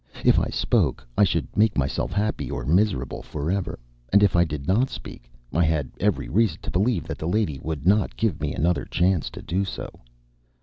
If 0.25 0.39
I 0.39 0.47
spoke, 0.49 1.05
I 1.15 1.23
should 1.23 1.45
make 1.55 1.77
myself 1.77 2.11
happy 2.11 2.49
or 2.49 2.65
miserable 2.65 3.21
forever, 3.21 3.77
and 4.11 4.23
if 4.23 4.35
I 4.35 4.43
did 4.43 4.65
not 4.67 4.89
speak 4.89 5.29
I 5.53 5.63
had 5.63 5.91
every 5.99 6.27
reason 6.27 6.57
to 6.63 6.71
believe 6.71 7.03
that 7.07 7.19
the 7.19 7.27
lady 7.27 7.59
would 7.59 7.85
not 7.85 8.17
give 8.17 8.41
me 8.41 8.51
another 8.51 8.85
chance 8.85 9.29
to 9.29 9.43
do 9.43 9.63
so. 9.63 9.91